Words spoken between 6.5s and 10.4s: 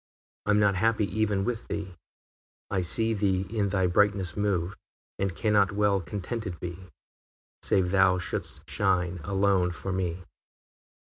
be, Save thou should'st shine alone for me.